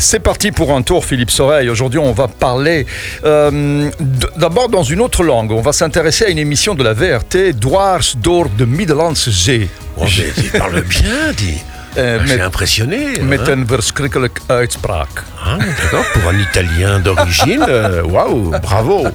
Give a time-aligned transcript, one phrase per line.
[0.00, 1.68] C'est parti pour un tour, Philippe Soreille.
[1.68, 2.86] Aujourd'hui, on va parler
[3.24, 3.90] euh,
[4.34, 5.52] d'abord dans une autre langue.
[5.52, 9.68] On va s'intéresser à une émission de la VRT, Dwars door de Middellandse Zee.
[9.98, 11.58] Oh, mais tu parles bien, dis.
[11.98, 13.18] Euh, suis met, impressionné.
[13.22, 13.58] met hein.
[13.58, 15.24] een verschrikkelijk uitspraak.
[15.44, 19.06] Ah, D'accord, pour un Italien d'origine, euh, waouh, bravo.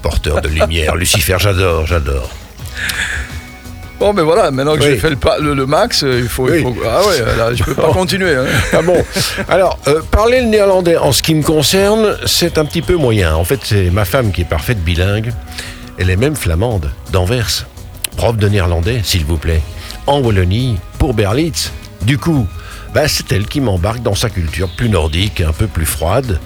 [0.00, 2.30] Porteur de lumière, Lucifer, j'adore, j'adore.
[3.98, 4.90] Bon, mais voilà, maintenant que Oui.
[4.90, 6.62] j'ai fait le, pas- le- le max, euh, il faut, il Oui.
[6.62, 8.34] faut- Ah ouais, là, je peux pas continuer.
[8.36, 8.44] hein.
[8.72, 9.04] Ah bon
[9.48, 13.34] Alors, euh, parler le néerlandais en ce qui me concerne, c'est un petit peu moyen.
[13.34, 15.32] En fait, c'est ma femme qui est parfaite bilingue.
[15.98, 17.66] Elle est même flamande, d'Anvers.
[18.16, 19.60] Prof de néerlandais, s'il vous plaît.
[20.06, 21.72] En Wallonie, pour Berlitz.
[22.02, 22.46] Du coup,
[22.94, 26.38] bah, c'est elle qui m'embarque dans sa culture plus nordique, un peu plus froide,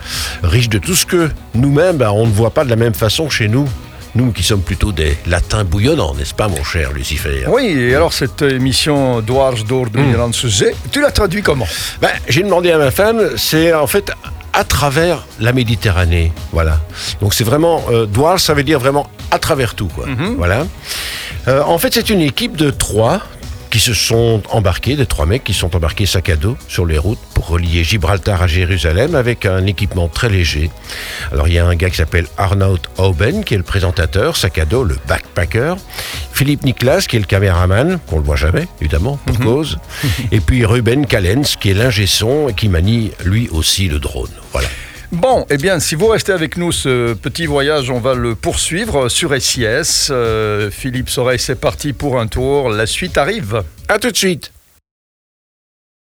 [0.42, 3.28] riche de tout ce que nous-mêmes, bah, on ne voit pas de la même façon
[3.28, 3.68] chez nous.
[4.14, 8.12] Nous qui sommes plutôt des latins bouillonnants, n'est-ce pas, mon cher Lucifer Oui, et alors
[8.12, 11.66] cette émission Dwars door de Middellandse Zee, tu l'as traduit comment?
[12.00, 14.12] Ben, j'ai demandé à ma femme, c'est en fait
[14.52, 16.78] à travers la Méditerranée, voilà.
[17.22, 20.06] Donc c'est vraiment euh, ça veut dire vraiment à travers tout, quoi.
[20.36, 20.66] Voilà.
[21.48, 23.22] Euh, en fait, c'est une équipe de trois
[23.72, 26.98] qui se sont embarqués, des trois mecs qui sont embarqués sac à dos sur les
[26.98, 30.70] routes pour relier Gibraltar à Jérusalem avec un équipement très léger.
[31.32, 34.58] Alors il y a un gars qui s'appelle Arnaud Auben qui est le présentateur, sac
[34.58, 35.76] à dos, le backpacker.
[36.34, 39.78] Philippe Niklas qui est le caméraman, qu'on le voit jamais évidemment pour cause.
[40.32, 44.30] Et puis Ruben Callens qui est l'ingé son et qui manie lui aussi le drone.
[44.52, 44.68] Voilà.
[45.12, 49.10] Bon, eh bien, si vous restez avec nous, ce petit voyage, on va le poursuivre
[49.10, 50.08] sur SIS.
[50.10, 52.70] Euh, Philippe Soreille, c'est parti pour un tour.
[52.70, 53.62] La suite arrive.
[53.88, 54.52] À tout de suite.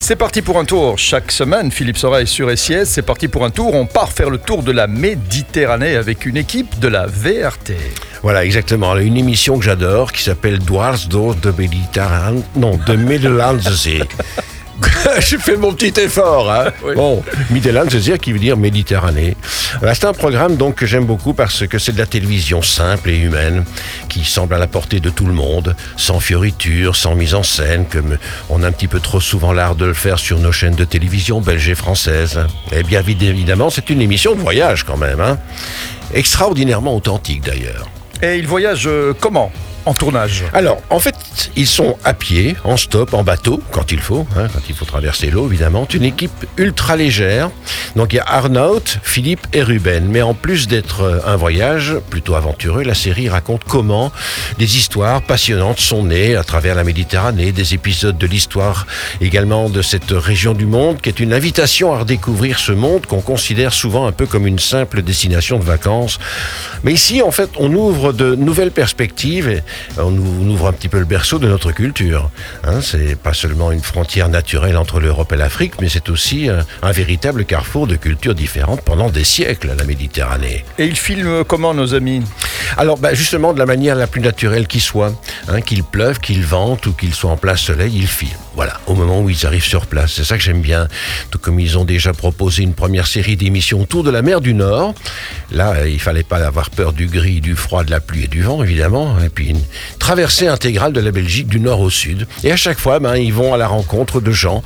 [0.04, 0.98] C'est parti pour un tour.
[0.98, 3.74] Chaque semaine, Philippe Soreille sur SIS, c'est parti pour un tour.
[3.74, 7.76] On part faire le tour de la Méditerranée avec une équipe de la VRT.
[8.22, 8.98] Voilà, exactement.
[8.98, 12.44] Une émission que j'adore qui s'appelle Dwars de Méditerranée.
[12.58, 13.88] Non, de Middellandse
[15.20, 16.52] Je fais mon petit effort.
[16.52, 16.96] Hein Oui.
[16.96, 19.36] Bon, Middellandse Zee qui veut dire Méditerranée.
[19.94, 23.18] C'est un programme donc que j'aime beaucoup parce que c'est de la télévision simple et
[23.18, 23.66] humaine
[24.08, 27.86] qui semble à la portée de tout le monde, sans fioritures, sans mise en scène,
[27.86, 28.18] comme
[28.50, 30.86] on a un petit peu trop souvent l'art de le faire sur nos chaînes de
[30.86, 32.40] télévision belges et françaises.
[32.72, 35.20] Et bien évidemment, c'est une émission de voyage quand même.
[35.20, 35.38] Hein
[36.14, 37.90] Extraordinairement authentique d'ailleurs.
[38.22, 39.52] Et il voyage euh, comment?
[39.86, 40.44] En tournage.
[40.54, 41.16] Alors, en fait,
[41.56, 44.86] ils sont à pied, en stop, en bateau, quand il faut, hein, quand il faut
[44.86, 45.88] traverser l'eau, évidemment.
[45.94, 47.50] Une équipe ultra légère.
[47.96, 50.06] Donc, il y a Arnaud, Philippe et Ruben.
[50.08, 54.12] Mais en plus d'être euh, un voyage plutôt aventureux, la série raconte comment
[54.58, 58.86] des histoires passionnantes sont nées à travers la Méditerranée, des épisodes de l'histoire
[59.22, 63.22] également de cette région du monde, qui est une invitation à redécouvrir ce monde qu'on
[63.22, 66.20] considère souvent un peu comme une simple destination de vacances.
[66.84, 69.62] Mais ici, en fait, on ouvre de nouvelles perspectives
[69.98, 72.30] on ou- on ouvre un petit peu le berceau de notre culture.
[72.64, 76.66] Hein, c'est pas seulement une frontière naturelle entre l'Europe et l'Afrique, mais c'est aussi un,
[76.82, 80.66] un véritable carrefour de cultures différentes pendant des siècles, la Méditerranée.
[80.78, 82.22] Et il filme comment, nos amis?
[82.78, 85.14] Alors, bah, justement, de la manière la plus naturelle qui soit,
[85.48, 88.32] hein, qu'il pleuve, qu'il vente ou qu'il soit en plein soleil, ils filment.
[88.56, 90.14] Voilà, au moment où ils arrivent sur place.
[90.16, 90.88] C'est ça que j'aime bien.
[91.32, 94.54] Tout comme ils ont déjà proposé une première série d'émissions autour de la mer du
[94.54, 94.94] Nord.
[95.52, 98.28] Là, euh, il fallait pas avoir peur du gris, du froid, de la pluie et
[98.28, 99.18] du vent, évidemment.
[99.24, 99.62] Et puis une
[99.98, 102.28] traversée intégrale de la Belgique du nord au sud.
[102.44, 104.64] Et à chaque fois, ben, ils vont à la rencontre de gens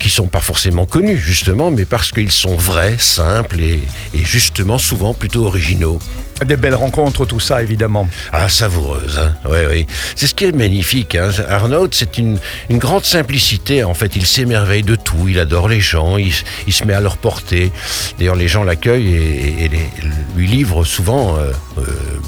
[0.00, 3.80] qui sont pas forcément connus, justement, mais parce qu'ils sont vrais, simples et,
[4.14, 5.98] et justement souvent plutôt originaux.
[6.46, 8.08] Des belles rencontres, tout ça, évidemment.
[8.32, 9.86] Ah, savoureuse, hein Oui, oui.
[10.16, 11.14] C'est ce qui est magnifique.
[11.14, 11.28] Hein.
[11.50, 12.38] Arnaud, c'est une,
[12.70, 13.84] une grande simplicité.
[13.84, 15.28] En fait, il s'émerveille de tout.
[15.28, 16.16] Il adore les gens.
[16.16, 16.32] Il,
[16.72, 17.70] se met à leur porter.
[18.18, 19.90] D'ailleurs, les gens l'accueillent et, et les-
[20.34, 21.82] lui livrent souvent euh, euh,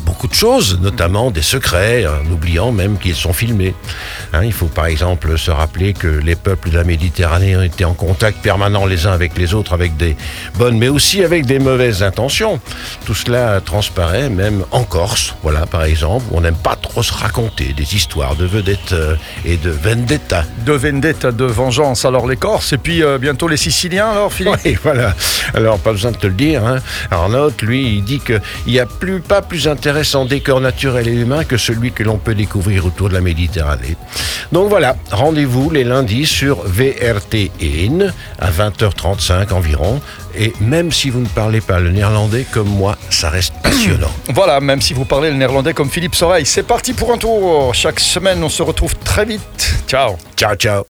[0.05, 3.75] beaucoup de choses, notamment des secrets, en oubliant même qu'ils sont filmés.
[4.33, 7.85] Hein, il faut par exemple se rappeler que les peuples de la Méditerranée ont été
[7.85, 10.17] en contact permanent les uns avec les autres, avec des
[10.59, 12.61] bonnes, mais aussi avec des mauvaises intentions.
[13.05, 17.13] Tout cela transparaît même en Corse, voilà par exemple, où on n'aime pas trop se
[17.13, 20.45] raconter des histoires de vedettes euh, et de vendetta.
[20.65, 24.57] De vendetta, de vengeance, alors les Corses, et puis euh, bientôt les Siciliens, alors, Philippe?
[24.65, 25.15] Oui, voilà.
[25.55, 26.65] Alors, pas besoin de te le dire.
[26.67, 26.79] Hein.
[27.11, 31.45] Arnaud, lui, il dit qu'il n'y a plus, pas plus intéressant décor naturel et humain
[31.45, 33.97] que celui que l'on peut découvrir autour de la Méditerranée.
[34.53, 40.01] Donc voilà, rendez-vous les lundis sur VRT1 à 20h35 environ.
[40.35, 44.13] Et même si vous ne parlez pas le néerlandais comme moi, ça reste passionnant.
[44.35, 47.75] Voilà, même si vous parlez le néerlandais comme Philippe Soreille, c'est parti pour un tour.
[47.75, 49.75] Chaque semaine, on se retrouve très vite.
[49.87, 50.81] Ciao ciao, ciao.